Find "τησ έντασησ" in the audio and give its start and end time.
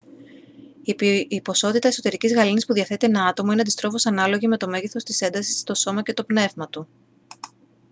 5.03-5.59